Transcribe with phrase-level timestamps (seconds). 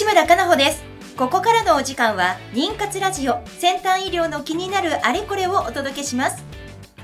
[0.00, 0.82] 西村かなほです。
[1.14, 6.42] ここからのお時間は、妊活ラジオ、先端医療の気になるあれこれをお届けします。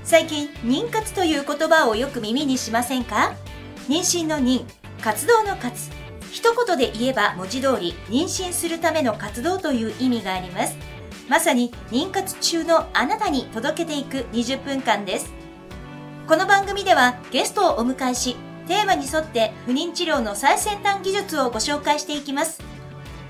[0.03, 3.35] 最近、妊活という言葉をよく耳にしませんか？
[3.87, 4.65] 妊娠の妊、
[5.03, 5.91] 活動の活。
[6.33, 10.75] 一言で言えば文字通り、妊娠するための活動という意味があります。
[11.29, 15.31] まさに、妊活中のあなたに届けていく20分間です。
[16.27, 22.65] この番組ではゲストをお迎えし、テーマに沿って不妊治療の最先端技術をご紹介していきます。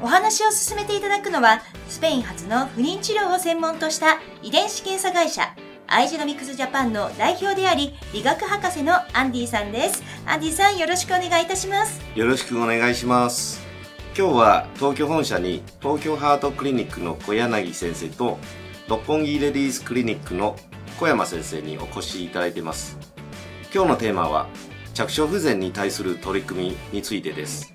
[0.03, 5.55] お話を進めていただくのは、スペイン発の不妊治療を専門とした遺伝子検査会社、
[5.87, 10.03] アイジノミクスジャパンの代表であり、理学博士のアンディさんです。
[10.27, 12.01] アンディさん、よろしくお願いいたします。
[12.15, 13.65] よろしくお願いします。
[14.19, 18.39] 今日は東京本社に東京ハートクリニックの小柳先生と
[18.89, 20.57] 六本木レディースクリニックの
[20.99, 22.97] 小山先生にお越しいただいています。
[23.75, 24.47] 今日のテーマは
[24.95, 27.75] 着床不全に対する取り組みについてです。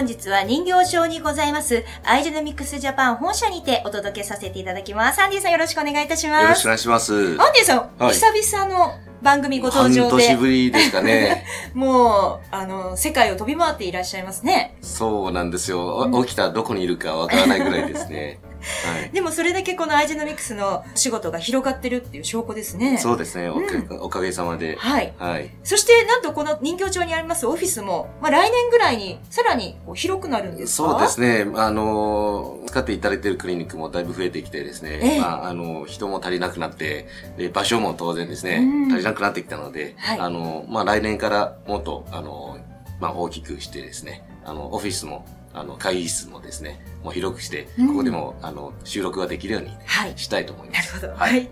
[0.00, 5.20] 本日は人形町にございます、アイジェノミクスジャパン本社にてお届けさせていただきます。
[5.20, 6.42] アンディさんよろしくお願いいたします。
[6.42, 7.12] よろしくお願いします。
[7.12, 11.44] アンディさん、はい久々の番組ご登半場で、年ぶりですかね。
[11.74, 14.78] もう、あの、世界を飛び回っていらっしゃいますね。
[14.80, 16.10] そうなんですよ。
[16.24, 18.40] 起きたらどこにいるかわからないぐらいですね。
[18.60, 19.10] はい。
[19.10, 22.98] でもそれだけこのアイジェノミクスの仕事が広がってるっていう証拠ですね。
[22.98, 23.48] そうですね。
[23.48, 24.76] おかうおかげさまで。
[24.76, 25.12] はい。
[25.18, 25.50] はい。
[25.64, 30.90] そして、なんとこの人形町にありますオフィスも、まあ来年ぐらいにさらにこう広くなるんですか？
[30.90, 31.46] そうですね。
[31.56, 37.06] あのー、使っていただいているクリニックもだいぶ増えてきてですね、ええまあ、あの、人も足りなくなって、
[37.36, 42.58] で場所も当然ですね、うん足りなくなってきたので、はいあの、まあ、来年からもっと、あの、
[43.00, 50.12] まあ、大きくしてですね、あの、オフィスも、あの、会議室もですね、もう広くして、うんここでも、あの、収録ができるようにはい。
[50.16, 50.94] したいと思います。
[50.94, 51.24] なるほど。
[51.24, 51.28] は。
[51.28, 51.48] はいい。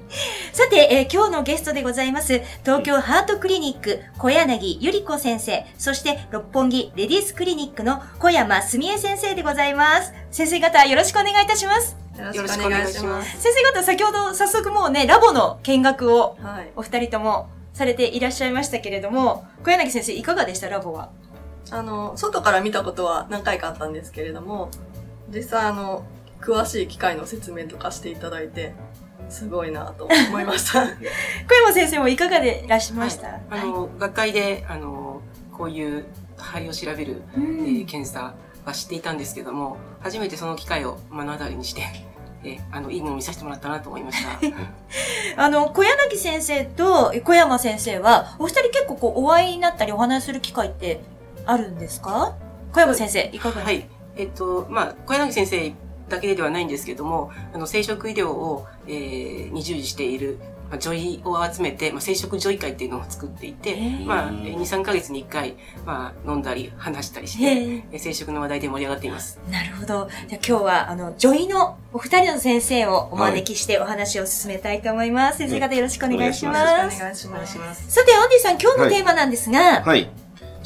[0.52, 10.12] さて、えー今日のゲストでございます、東京ハートクリニック小柳ゆり子先生、そして六本木レディースクリニックの小山すみえ先生でございます。
[10.30, 11.96] 先生方よろしくお願いいたします。
[12.18, 13.40] よろしくお願いします。
[13.40, 16.70] 先生方先ほど早速もうね、ラボの見学をはい。
[16.76, 21.10] お二人ともされていらっしゃいましたけれども、小柳先生いかがでしたラボは？
[21.70, 24.70] あの、外から見たことは何回かあったんですけれども、
[25.32, 26.04] 実際あの、
[26.40, 28.74] 詳しい機械の説明とかしていただいて、
[29.28, 30.82] すごいなと思いました。
[31.48, 35.20] 小山先生もいかがでいらっしゃいました、あの、学会で、あの、
[35.52, 36.04] こういう
[36.36, 41.82] 肺を調べる、うえんー検査は知っていたんですけども、初めてその機会を目の当たりにして、
[42.44, 44.30] えーあの、いいものを見させてもらったなと思いました。
[45.44, 51.00] あの、小柳先生と小山先生は、お二人結構こう、お会いになったりお話しする機会って
[51.50, 52.34] あるんですか？
[52.72, 53.86] 小山先生、いかがはい。
[54.16, 55.72] えっと、まあ、小柳先生
[56.08, 60.38] だけではないんですけども、あの、生殖医療を、えーに従事している、
[60.70, 65.54] まあ、女医を集めて、まあ、生殖女医会っていうのを作っていて、まあ、2、3ヶ月に1回、
[65.86, 69.38] まあ、飲んだり、話したりして、生殖の話題で盛り上がっています。
[69.50, 70.08] なるほど。
[70.28, 75.38] じゃあ今日は、あの、女医のお二人の先生をお招きしてお話を進めたいと思います。
[75.38, 76.76] 先生方よろしくお願いします。
[76.78, 77.90] よろしくお願いします。
[77.90, 80.10] さて、アンディさん、今日のテーマなんですが、はい。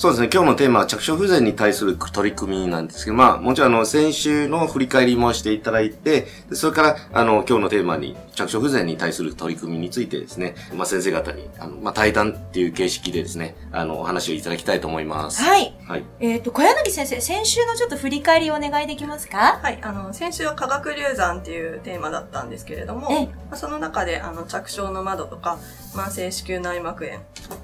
[0.02, 0.28] そうですね。
[0.32, 15.40] 今日のテーマは着床不全に対する取り組みなんですけど、まあ、もちろんあの、先週の振り返りもしていただいて、でそれから、あの、今日のテーマに着床不全に対する取り組みについてですね、まあ、先生方に、あの、まあ、対談っていう形式でですね、あの、お話をいただきたいと思います。
[15.40, 15.72] はい。
[15.86, 16.04] はい。
[16.18, 19.60] えっ、と、小柳先生、先週のちょっと振り返りをお願いできますか？
[19.62, 25.60] はい、あの、先週は科学流産っていうテーマだったんですけれども、ええまあ、その中で、あの、着床の窓とか、
[25.94, 27.20] 慢性子宮内膜炎、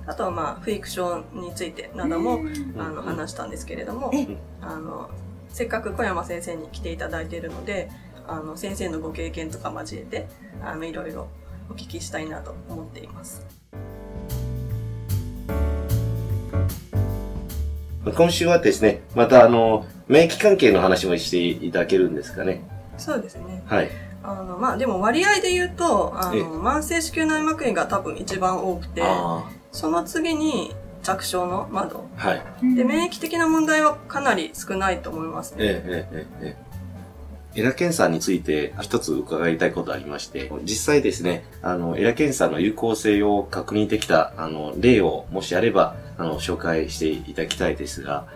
[0.08, 2.40] あとはまあ、不育症についてなども、
[2.78, 5.10] あの、話したんですけれどもええ、あの、
[5.50, 7.90] せっかく小山先生に来ていただいているので、
[8.26, 10.26] あの、先生のご経験とか交えて、
[10.64, 11.28] あの、いろいろ
[11.68, 13.46] お聞きしたいなと思っています。
[18.16, 22.62] 今週はですね、またあの、免疫関係の話もしていただけるんですかね。
[22.96, 23.62] そうですね。
[23.66, 23.90] はい。
[24.22, 32.08] あの、まあ、でも割合で言うと、あええの、慢性子宮内膜炎が多分一番多くて、あその次に着床の窓。
[32.18, 32.28] あ。
[32.28, 32.74] はい。
[32.74, 35.56] で、免疫的な問題はかなり少ないと思いますね。
[35.60, 36.68] ええ、ええ、ええ。
[37.60, 48.28] エラ検査について一つ伺いたいことありまして、実際ですね、あの、エラ検査の有効性を確認できた、あの、例をもしあれば、あの、紹介していただきたいですが、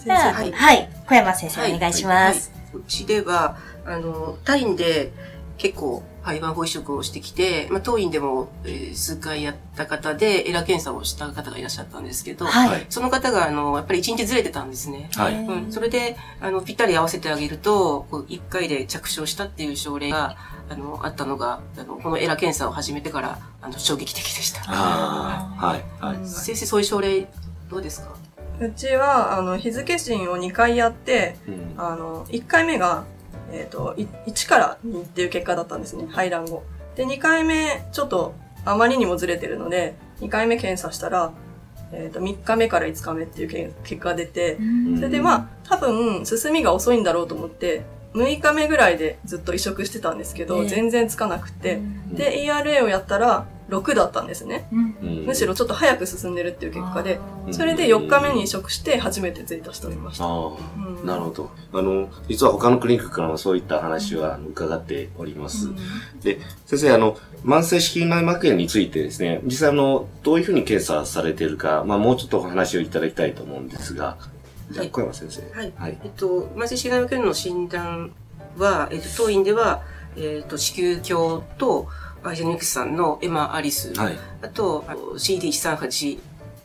[0.00, 0.88] じゃあ、はいはい。
[1.06, 2.52] 小山先生、はいお願いします。
[2.74, 3.56] うちでは、
[3.86, 5.12] あの、タインで
[5.56, 12.68] 結構肺がん保移植をしてきて、まあ、当院でも、えー数回やった方でエラ検査をした方がいらっしゃったんですけど、はい。
[12.68, 15.08] はいその方が、あの、やっぱり一日ずれてたんですね。
[15.16, 15.34] はい。
[15.34, 20.36] うん、それで、あの、ぴったり合わせてあげると、こう1回で着床したっていう症例が、
[20.68, 24.62] あの、あったのが、あの、このエラ検査を始めてから、あの、衝撃的でした。
[24.68, 25.84] ああ、はい。
[26.00, 26.26] はい。
[26.26, 27.26] 先生、そういう症例、
[27.70, 28.10] どうですか？
[28.60, 33.04] うちは、あの、日付診を2回やって、うんあの、1回目が、
[33.52, 36.62] えっ、と、い1から2っていう結果だったんですね、排卵後。
[36.96, 41.32] で、2回目、ちょっと、あまりにもずれてるので、2回目検査したら、
[41.92, 44.58] えっ、と、3日目から5日目っていうけ結果が出て、
[44.96, 47.82] それでまあ、多分、進みが遅いんだろうと思って、
[48.14, 51.80] 6日目ぐらいでずっと移植してたんですけど、ええ全然つかなくて、
[52.12, 54.68] で、ERA をやったら、6だったんですね。
[54.72, 54.90] うん
[55.26, 60.26] むしろちょっと早く進んでるっていう結果で、うんそれで4日目に移植して初めてツイートしておりました。
[60.26, 60.56] う
[61.02, 61.50] んなるほど。
[61.72, 65.68] あの、実は他のクリニックからもそういった話は伺っております。
[66.22, 74.18] で、先生、あの、慢性子宮内膜炎についてですね、実際あの、どういうふうに検査されているか、まあもうちょっとお話をいただきたいと思うんですが、
[74.70, 75.58] じゃあ小山先生。
[75.58, 75.72] はい。
[75.76, 75.98] はい。
[76.04, 78.12] えっと、慢性子宮内膜炎の診断
[78.56, 79.82] は、えっと、当院では、
[80.16, 81.88] えっと、子宮鏡と、
[82.22, 84.18] アイジェニクスさんのエマ・アリス、はい。
[84.42, 86.18] あと、あの CD138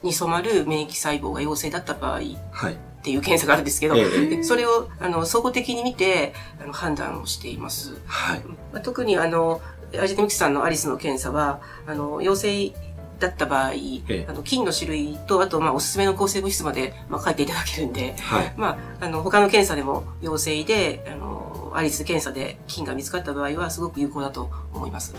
[0.03, 2.21] に染まる免疫細胞が陽性だった場合っ
[2.51, 2.77] はい。
[3.03, 3.95] ていう検査があるんですけど、
[4.43, 7.93] それを、あの、総合的に見て、あの、判断をしています。
[8.07, 8.39] はい。
[8.73, 9.61] まあ特にあの、
[9.99, 12.73] アイジェニクスさんのアリスの検査は、あの、陽性
[13.19, 13.73] だった場合、
[14.09, 18.53] えあの、菌の種類と、あと、まあ、おすすめの抗生物質まで、まあ、書いていただけるんで、はい。
[18.57, 25.16] まあ、あの、他の検査でも陽性で、あの、アリス検査で菌が見つかった場合は、すごく有効だと思います。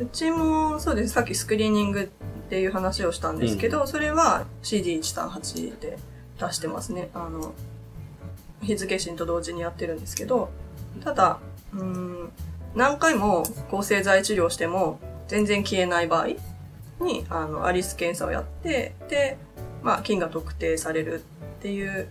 [0.00, 1.14] うちもそうです。
[1.14, 2.06] さっきスクリーニングっ
[2.50, 5.98] ていう話をしたんですけど、それは CD138 で
[6.38, 7.10] 出してますね。
[7.14, 7.52] あの、
[8.62, 10.50] 日付診と同時にやってるんですけど、
[11.02, 11.38] ただ、
[11.72, 12.32] うーん、
[12.74, 16.28] 何回も抗生剤治療しても全然消えない場合
[17.00, 19.38] に、あの、アリス検査をやって、で、
[19.82, 21.22] まあ、菌が特定される
[21.58, 22.08] っていう、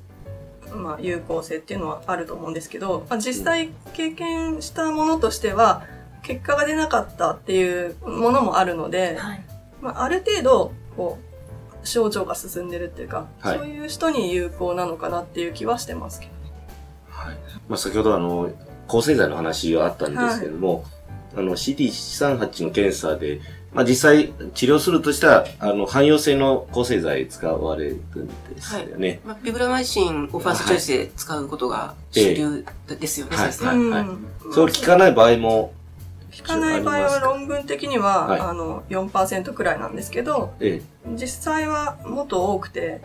[0.75, 5.85] まあ、有効性っていうのはあると思うんですけど、まあ、実際経験したものとしては、
[6.23, 9.43] 結果が出なかったっていうものもあるので、はい。
[9.81, 16.31] まあ、ある程度、こう、症状が進んでるっていうか、はいそういう人に有効なのかなっていう気はしてますけど。
[17.09, 17.37] はい。
[17.69, 18.51] まあ先ほどあの、
[18.87, 20.83] 抗生剤の話があったんですけども、
[21.35, 23.39] あの CD138 の検査で、
[23.73, 29.19] まあ実際治療するとしたら、あの、汎用性の抗生剤使われるんですよね。
[29.25, 32.65] まあ、ビブラマイシンをファーストチョイスで使うことが主流
[32.99, 33.47] ですよね、はい。
[33.47, 35.73] はいそれ効かない場合も、
[36.39, 36.57] 効か？
[36.57, 38.39] ない場合は論文的には、はい。
[38.41, 40.81] あの、4%くらいなんですけど、え
[41.15, 43.01] 実際はもっと多くて、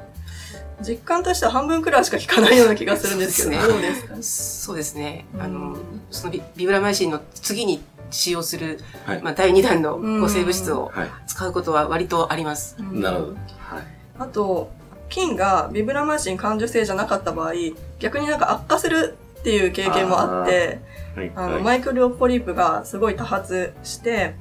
[0.81, 4.17] 実感としては半分くらいしか効かないような気がするんですけど、そうどうですか？
[4.23, 5.25] そうですね。
[5.35, 5.43] うん。
[5.43, 5.77] あの、
[6.11, 7.83] そのビビブラマイシンの次に
[8.13, 9.23] 使用する、えはい。
[9.23, 11.11] まあ、第2弾の抗生物質をはい。
[11.27, 12.77] 使うことは割とあります。
[12.81, 13.33] なるほど。
[13.33, 13.85] はい。
[14.19, 14.71] あと、
[15.09, 17.53] 菌がビブラマイシン感受性じゃなかった場合、
[17.99, 20.81] 逆になんか悪化するっていう経験もあって、
[21.17, 21.33] はい。
[21.35, 24.35] あの、はいマイクロポリープがすごい多発して、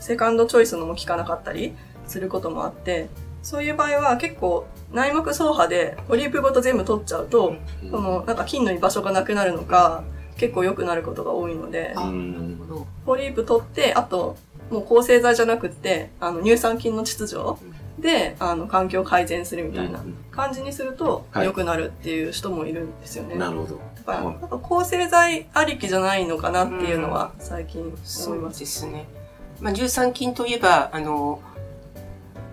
[0.00, 1.74] セカンドチョイスのも効かなかったり
[2.06, 3.08] することもあって、
[3.42, 7.56] そういう場合は結構内膜走破でポリープごと全部取っちゃうと、
[7.90, 10.04] そのなんか菌の居場所がなくなるのか、
[10.36, 14.36] 結構良くなることが多いので、うんなるほどポリープ取って、あと、
[14.70, 17.42] もう抗生剤じゃなくって、あの、乳酸菌の秩序
[17.98, 23.34] で、あの、環境を改善するみたいなうん感じにすると、はい良くなるっていう人もいるんですよね。
[23.34, 23.80] なるほど。
[23.96, 28.60] だから、はなんか抗生剤ありきじゃないのかなっていうのは最近思そいうます。
[28.60, 29.06] ですね。
[29.60, 31.40] まあ、乳酸菌といえば、あの、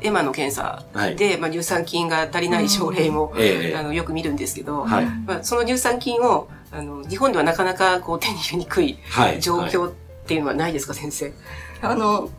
[0.01, 1.15] エマの検査はい。
[1.15, 5.05] で、まあ、乳酸菌が足りない症例も、ええあのよく見るんですけど、はい。
[5.25, 9.31] まあ、その乳酸菌をあの日本ではなかなかこう手に入れにくいはい。
[9.31, 9.93] はい状況っ
[10.29, 11.33] ていうのはないですか、先生？
[11.81, 12.29] あの、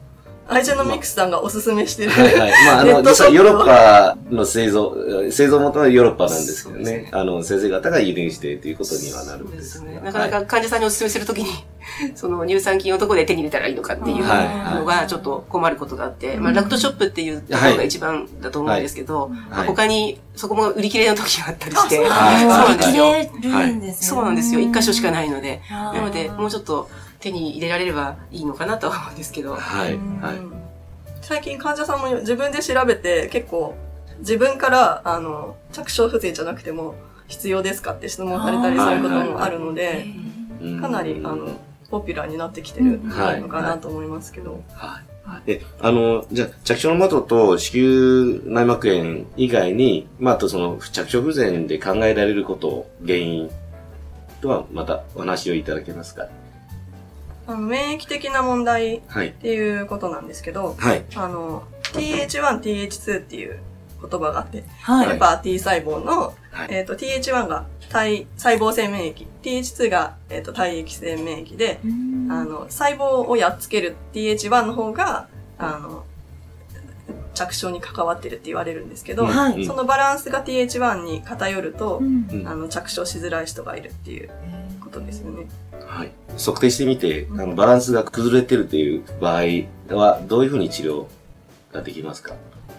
[0.47, 2.51] アイジェノミクスさんがおすすめしてる、はいはい。
[2.65, 4.95] まあ、あの、ネット実はヨーロッパの製造、
[5.33, 7.09] 製造元はヨーロッパなんですけどねね。
[7.11, 10.01] あの、先生方が輸入してということにはなるんそうでがですすね。
[10.05, 11.51] なかなか患者さんにお勧めするときに、
[12.14, 19.30] その乳酸菌をどこで手に入れたらいいのかっていうはいのがちょっと困ることがあって、まあ、ラクトショップっていうところが一番だと思うんですけど。
[19.66, 23.04] 他にそこも売り切れの時があったりして、はいそうなんですよ。
[23.42, 24.06] 切れるんですね。
[24.06, 24.61] そうなんですよ。
[24.61, 25.61] 一箇所しかないので。
[25.70, 26.88] なので、もうちょっと
[27.20, 29.54] 手に入れられればいいのかなとは思うんですけど。
[29.54, 29.94] はい。
[29.94, 30.61] うんはい。
[31.23, 33.75] 最近患者さんも自分で調べて結構
[34.20, 36.94] 自分からあの着床不全じゃなくても
[37.28, 40.06] 必要ですかって質問されたりすることもあるので、
[40.61, 41.59] うんかなりあの
[41.90, 44.62] ポピュラーになってきてるはいのかなと思いますけど。
[44.73, 45.47] はい。
[45.47, 53.50] で、あの、じゃあ、着床の窓と子宮内膜炎以外に、まあ、あとその、着床不全で考えられること、原因
[54.40, 56.28] とは、またお話をいただけますか？
[57.47, 59.32] あの免疫的な問題っはい。
[59.32, 61.04] ていうことなんですけど、はい。
[61.16, 63.59] あの、TH1、TH2 っていう
[64.00, 65.06] 言葉があって、はい。
[65.06, 71.80] ヘルパー T 細胞の、はいえっ、と、TH1 が体細胞性免疫、TH2 が、えっと体液性免疫で、
[72.30, 75.28] あの、細胞をやっつける TH1 の方が、
[75.59, 76.04] あの、
[77.35, 79.59] 着床に関わってるって言われるんですけど、はい。
[79.59, 82.28] うんそのバランスが TH1 に偏ると、うん。
[82.30, 84.30] うんあの、着床しづらい人がいるっていう
[84.80, 85.47] ことですよね。
[85.85, 86.12] はい。
[86.38, 89.42] 測定してみて、あの、バランスが崩れてるという場合
[89.97, 91.06] は、どういうふうに治療
[91.73, 92.35] ができますか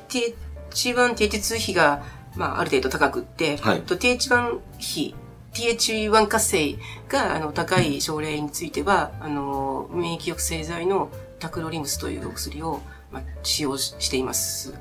[0.08, 2.02] ？TH1、TH2 比が、
[2.36, 5.16] まあ、ある程度高くって、はいと TH1 比、
[5.54, 6.78] TH1 活性
[7.10, 11.10] があの高い症例については、あの、免疫抑制剤の
[11.40, 14.74] タクロリムスというお薬を、まあ、使用ししています。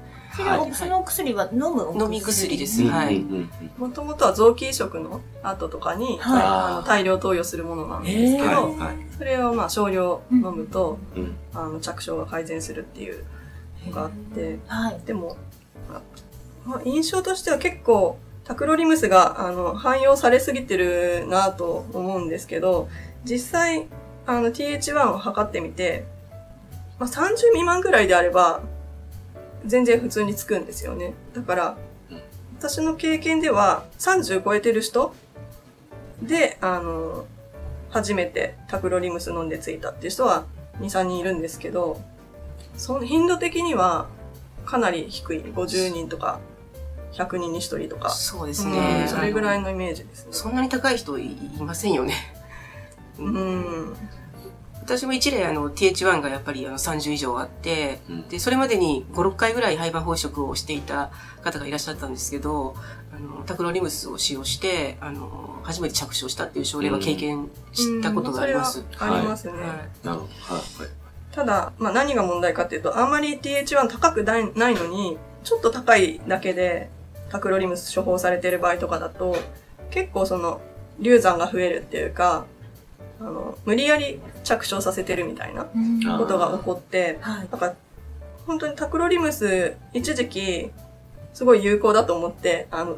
[0.73, 2.83] そのお薬は飲むお薬飲み薬です。
[2.85, 3.25] うんはい。
[3.76, 8.75] もともとは臓器移植の後とかに、はいあの大量投与するものなんですけど。
[9.19, 11.37] それをまあ少量飲むと、うん。
[11.52, 13.25] あの着床が改善するっていう
[13.87, 15.00] のがあって、はい。
[15.04, 15.37] でも、
[16.64, 22.88] まあ、印象としては結構タクロリムスがあの汎用されすぎてるなと思うんですけど、
[23.25, 23.87] 実際
[24.26, 26.05] あの TH1 を測ってみて、
[26.99, 28.62] まあ、30未満ぐらいであれば
[29.67, 31.14] 全然普通につくんですよね。
[31.35, 31.76] だから、
[32.59, 35.14] 私の経験では30超えてる人
[36.23, 37.26] で、あの、
[37.90, 40.45] 初めてタクロリムス飲んでついたっていう人は
[40.81, 42.00] 2、3人いるんですけど、
[42.76, 44.09] その頻度的には
[44.64, 45.40] かなり低い。
[45.40, 46.40] 50人とか
[47.12, 48.11] 100人に1人とか。
[48.11, 49.05] そうですうね。
[49.05, 50.33] んそれぐらいあののイメージですね。
[50.33, 52.14] そんなに高い人いいませんよね。
[53.19, 53.97] うん。
[54.83, 61.11] 私も一例あの TH1 がやっぱりあの30以上あって、うんで、それまでに5、6回ぐらい廃盤放食をしていた
[61.43, 62.75] 方がいらっしゃったんですけど、
[63.14, 68.81] あの、タクロリムスを使用して、あの、初めて着床したっていう症例は経験したことがあります。
[68.81, 69.52] うんそれはありますね。
[69.52, 70.55] はいなるほど。
[70.55, 70.64] はい。
[71.33, 76.90] ただ、まあ何が問題かっていうと、あんまり TH1 高くないないのに、ちょっと高いだけで
[77.30, 79.37] タクロリムス処方されてる場合とかだと、
[79.90, 80.60] 結構その、
[80.99, 82.44] 流産が増えるっていうか、
[83.20, 85.64] あの、無理やり着床させてるみたいな
[86.18, 87.49] ことが起こって、はい。
[87.50, 87.75] なんか、
[88.46, 90.70] 本当にタクロリムス、一時期、
[91.32, 92.96] すごい有効だと思って、あの、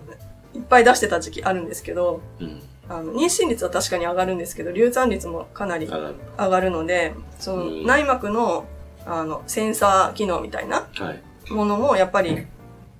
[0.54, 2.62] いっぱい出してた時期あるんですけど、うん。
[2.88, 6.70] あの、妊娠率は確かに上がるんですけど、流産率もかなり上がる。
[6.70, 8.66] ので、そのうん内膜の、
[9.06, 11.52] あの、センサー機能みたいなはい。
[11.52, 12.46] ものも、やっぱり、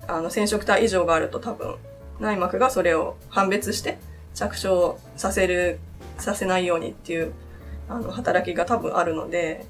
[0.07, 1.75] あの、染色体異常があると多分、
[2.19, 3.97] 内膜がそれを判別して、
[4.33, 5.79] 着床させる、
[6.17, 7.33] させないようにっていう、
[7.89, 9.65] あの、働きが多分あるので、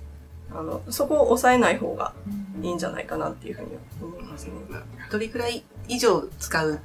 [0.51, 2.13] あの、そこを抑えない方が
[2.61, 3.69] いいんじゃないかなっていうふうに
[4.01, 4.51] 思いますね。
[4.69, 6.79] まあどれくらい以上使う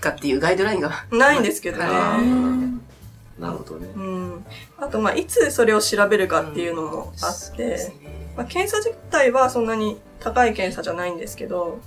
[0.00, 1.06] かっていうガイドラインが。
[1.10, 1.84] ないんですけどね。
[3.38, 3.88] なるほどね。
[3.96, 4.44] うん。
[4.78, 7.94] あと、まあ、いつそれを調べるかっていうのもあって、そうですね
[8.36, 11.78] まあ、検査自体はそんなに高い検査じゃないんですけど、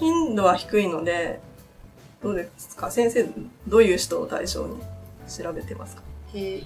[0.00, 1.40] 頻度は低いので、
[2.22, 2.90] どうですか？
[2.90, 3.26] 先生、
[3.68, 4.76] どういう人を対象に
[5.28, 6.02] 調べてますか？
[6.34, 6.64] えー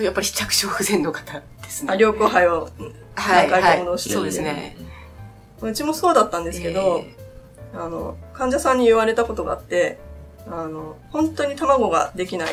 [0.00, 1.90] やっぱり着床不全の方ですね。
[1.92, 2.68] あ、良好杯を、
[3.16, 3.78] はい、何回かはい。
[3.80, 4.76] 戻してそうですね。
[5.60, 7.16] うちもそうだったんですけど、え
[7.74, 9.98] あの、患者さんに言われたことがあって、
[10.48, 12.48] あの、本当に卵ができない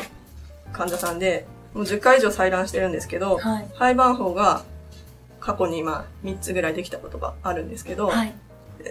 [0.72, 3.68] 患者さんで、もう10回以上採卵してるんですけど、はい。
[3.78, 4.64] 胚盤胞が
[5.38, 8.34] 過去にまあ3つぐらいできたことがあるんですけど、はい。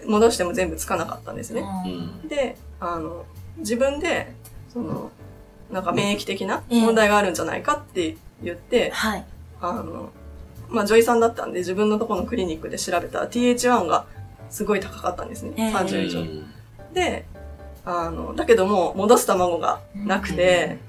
[0.06, 1.64] 戻しても全部つかなかったんですね。
[1.86, 1.90] う
[2.26, 2.28] ん。
[2.28, 3.26] で、あの、
[3.58, 4.34] 自分で、
[4.72, 5.12] その、
[5.72, 9.26] なんか免疫的なええ問題があるんじゃないかって言って、はい。
[9.62, 10.12] あの、
[10.70, 14.06] まあ、女医さんだったんで自分のところのクリニックで調べたら TH1 が
[14.50, 15.54] すごい高かったんですね。
[15.58, 16.20] ええ30以上。
[16.20, 16.52] うん
[16.96, 17.26] で、
[17.86, 20.80] あの、だけども戻す卵がなくて、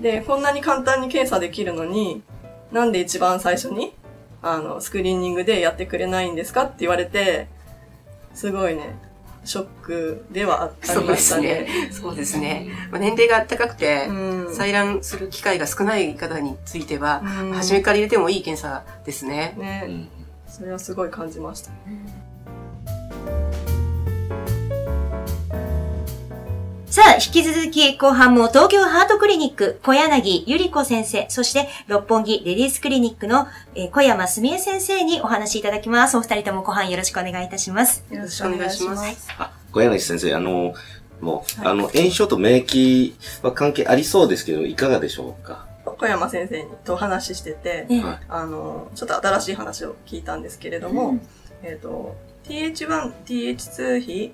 [0.00, 2.22] で、こんなに簡単に検査できるのに、
[2.70, 3.94] なんで一番最初に、
[4.42, 7.48] あの、スクリーニングでやってくれないんですかって言われて、
[8.34, 8.94] すごいね、
[9.44, 11.66] ショックではああそうでりましたね。
[11.66, 11.92] すね。
[11.92, 12.68] そうですね。
[12.90, 14.46] まあ、年齢が高くて、うん。
[14.48, 19.54] 採卵する機会が少ない方については、うん初めから入れてもいい検査ですね。
[19.58, 20.08] ね、うん
[20.46, 21.70] それはすごい感じました。
[26.94, 36.16] さあ、引き続き後半も東京ハートクリニック小柳ゆり子先生、そして六本木レディースクリニックの、えー小山すみえ先生にお話しいただきます。
[36.16, 38.04] お二人とも後半よろしくお願いいたします。
[38.12, 39.28] よろしくお願いします。
[39.38, 40.72] あ、小柳先生、あの、
[41.20, 45.66] もう、あの、炎症と免疫は関係ありそうですけど、いかがでしょうか？
[45.84, 47.88] 小山先生とお話ししてて、
[48.28, 51.20] あの、ちょっと新しい話を聞いたんですけれども、うん
[51.64, 54.32] えっ、と、TH1、TH2 比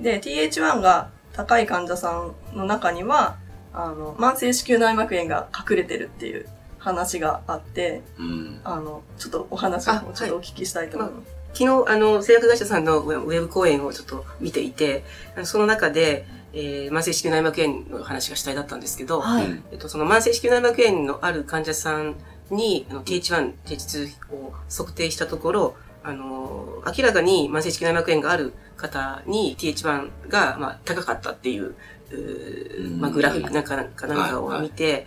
[0.00, 2.10] で、TH1 が高い患者さ
[2.54, 3.36] んの中には、
[3.72, 8.60] あの、慢性子宮内膜炎が隠れてるっていう話があって、うん。
[8.64, 11.40] あの、ちょっとお話をあちょっとお聞きしたいと思います。
[11.52, 15.04] 昨日、あの、製薬会社さんのウェウェブ講演をちょっと見ていて、
[15.44, 19.44] その中で、えー慢性子宮内膜炎の話が主体だったんですけど、はい。
[19.44, 22.16] うんえっと、その慢性子宮内膜炎のある患者さん
[22.50, 31.74] に、あの、TH1、TH2 を測定したところ、あの、明らかに慢性子宮内膜炎がある方に TH1 が、まあ、高かったっていう、
[32.10, 35.06] うーまあ、グラフなんかなんかを見て、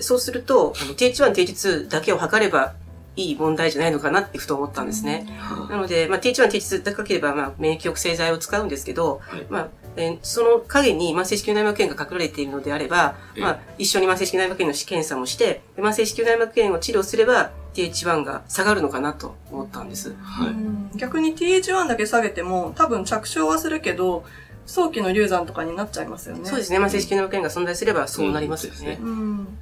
[0.00, 2.74] そうすると、あの、TH1、TH2 だけを測れば
[3.16, 5.26] いい問題じゃないのかなってふと思ったんですね。
[5.68, 9.46] なので、まあ、T1、T2 高ければ、まあ、免疫抑制剤を使うんですけど、はい。
[9.48, 13.42] まあ、えーその影に慢性子宮内膜炎が隠れているのであれば、ええ。
[13.42, 20.14] まあ、一緒に慢性子宮内膜炎の検査もして、で慢性子宮内膜炎を治療すれば、TH1 が下がるのかなと思ったんです。
[20.20, 20.48] はい。
[20.48, 24.24] うん逆に TH1 だけ下げても、多分着床はするけど、
[24.66, 26.44] 早期の流産とかになっちゃいますよね。
[26.44, 26.78] そうですね。
[26.78, 29.02] 慢性子宮内膜炎が存在すればそうなりますよねうんそうです。
[29.02, 29.58] うん。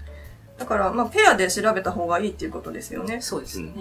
[0.58, 3.20] だから、まあ、ペアで調べた方がいいっていうことですよね。
[3.20, 3.72] そうですね。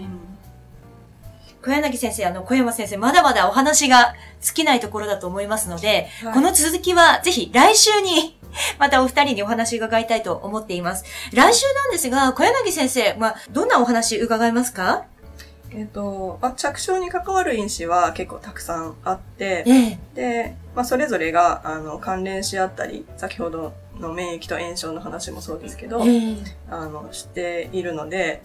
[1.65, 8.37] 小柳先生、あの、小山先生、まだまだお話が尽きないところだと思いますので、はいこの続きはぜひ来週に、
[8.77, 11.03] またお二人にお話伺いたいと思っています。
[11.33, 15.05] 来週なんですが、小柳先生、まあ、どんなお話伺いますか？
[15.71, 19.99] えっ、と、まあ、着床に関わる因子は結構たくさんあって、ええ。
[20.13, 26.35] で、まあ、それぞれが、あの、関連し合ったり、先ほどの免疫と炎症の話もそうですけど、ええ。
[26.69, 28.43] あの、しているので、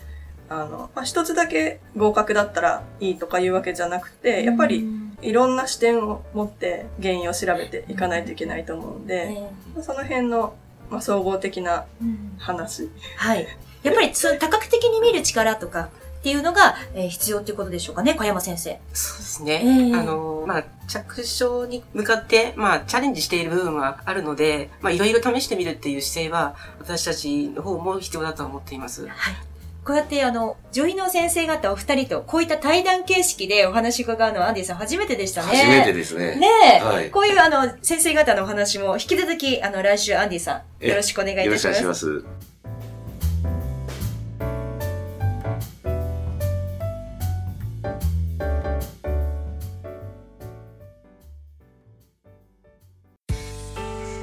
[0.50, 4.84] あの、まあ、一つだけ合格だったらいいとかいうわけじゃなくて、やっぱり
[5.22, 10.54] いろんな視点を持って原因を調べていかないといけないと思うんえで、その辺の、
[10.90, 12.90] まあ、総合的なうん話。
[13.16, 13.46] はい。
[13.84, 18.80] やっぱり、 その多角的に見る力とかっていうのが、えー必要っていうことでしょうかね、小山先生。
[18.92, 19.62] そうですね。
[19.64, 29.06] ええあの、まあ、着床に向かって、まあ、チャレンジしている部分はあるので、まあ、いろいろ試してみるっていう姿勢は、私たちの方も必要だとは思っています。
[29.06, 29.49] はい。
[29.82, 35.48] こうやって、あの、女医の先生方お二人と、こういった対談形式でお話伺うのは、アンディさん初めてでしたね。
[35.48, 36.36] 初めてですね。
[36.36, 36.46] ね
[36.80, 42.06] え、はいこういうあの、先生方のお話も引き続き、あの、来週アンディさん、えよろしくお願いいよろしくおたします。
[42.06, 42.50] 願いします。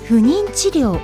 [0.07, 0.97] 不妊治療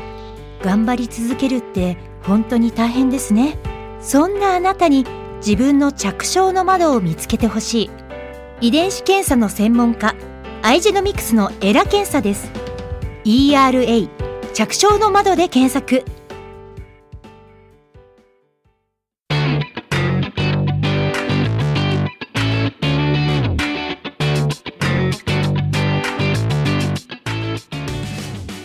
[0.61, 3.57] 頑張り続けるって本当に大変ですね
[4.03, 5.05] そんなあなたに
[5.37, 7.89] 自分の着床の窓を見つけてほしい。
[8.59, 10.13] 遺伝子検査の専門家
[10.61, 12.51] アイジェノミクスのエラ検査です。
[13.23, 14.09] ERA
[14.53, 16.03] 着床の窓で検索。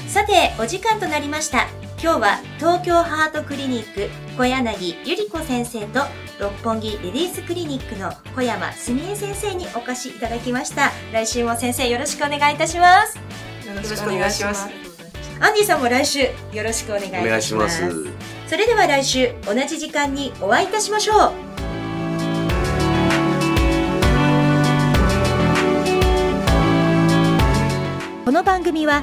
[0.08, 1.77] さて、お時間となりました。
[2.00, 6.02] 今日は東京ハートクリニック小柳ゆり子先生と
[6.38, 10.92] 六本木レディースクリニックの小山すみえ先生にお越しいただきました。
[11.12, 13.16] 来週も先生よろしくお願いいたします。
[13.66, 14.68] よろしくお願いします
[15.40, 16.28] アンディさんも来週よ
[16.62, 17.82] ろしくお願いいたします。
[17.82, 18.48] お願いします。
[18.48, 21.32] それでは来週同じ時間にお会いいたしましょう。
[28.24, 29.02] この番組は